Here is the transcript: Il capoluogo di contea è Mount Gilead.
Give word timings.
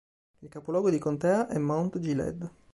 Il 0.41 0.49
capoluogo 0.49 0.89
di 0.89 0.97
contea 0.97 1.47
è 1.47 1.59
Mount 1.59 1.99
Gilead. 1.99 2.49